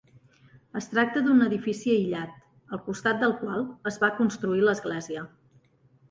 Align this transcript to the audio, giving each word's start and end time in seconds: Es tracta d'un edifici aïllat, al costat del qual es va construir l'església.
Es 0.79 0.85
tracta 0.93 1.21
d'un 1.25 1.41
edifici 1.47 1.91
aïllat, 1.95 2.39
al 2.77 2.81
costat 2.85 3.19
del 3.23 3.35
qual 3.41 3.67
es 3.91 3.99
va 4.05 4.09
construir 4.21 4.65
l'església. 4.71 5.27